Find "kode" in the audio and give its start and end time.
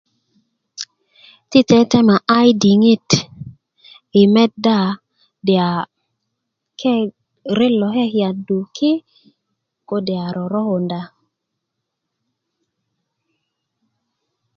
9.89-10.13